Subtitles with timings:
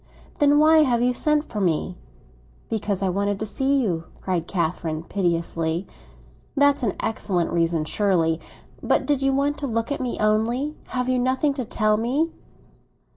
[0.39, 1.95] "Then why have you sent for me?"
[2.71, 5.85] "Because I wanted to see you!" cried Catherine piteously.
[6.57, 8.39] "That's an excellent reason, surely.
[8.81, 10.75] But did you want to look at me only?
[10.87, 12.31] Have you nothing to tell me?"